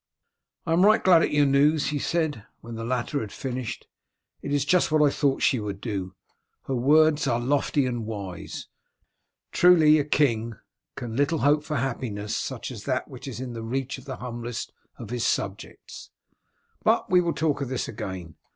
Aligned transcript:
"I 0.65 0.73
am 0.73 0.83
right 0.83 1.03
glad 1.03 1.21
at 1.21 1.29
your 1.31 1.45
news," 1.45 1.89
he 1.89 1.99
said, 1.99 2.43
when 2.61 2.73
the 2.73 2.83
latter 2.83 3.19
had 3.19 3.31
finished. 3.31 3.85
"It 4.41 4.51
is 4.51 4.65
just 4.65 4.91
what 4.91 5.03
I 5.03 5.11
thought 5.11 5.43
she 5.43 5.59
would 5.59 5.79
do. 5.79 6.15
Her 6.63 6.73
words 6.73 7.27
are 7.27 7.39
lofty 7.39 7.85
and 7.85 8.07
wise; 8.07 8.67
truly 9.51 9.99
a 9.99 10.03
king 10.03 10.55
can 10.95 11.15
little 11.15 11.41
hope 11.41 11.63
for 11.63 11.75
happiness 11.77 12.35
such 12.35 12.71
as 12.71 12.85
that 12.85 13.09
which 13.09 13.27
is 13.27 13.39
in 13.39 13.53
the 13.53 13.61
reach 13.61 13.99
of 13.99 14.05
the 14.05 14.15
humblest 14.17 14.73
of 14.97 15.11
his 15.11 15.23
subjects. 15.23 16.09
But 16.83 17.11
we 17.11 17.21
will 17.21 17.31
talk 17.33 17.61
of 17.61 17.69
this 17.69 17.87
again. 17.87 18.37